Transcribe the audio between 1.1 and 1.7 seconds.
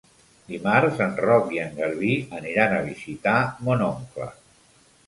Roc i